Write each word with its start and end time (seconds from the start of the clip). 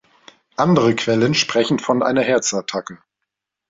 Andere 0.55 0.95
Quellen 0.95 1.35
sprechen 1.35 1.77
von 1.77 2.01
einer 2.01 2.23
Herzattacke. 2.23 2.97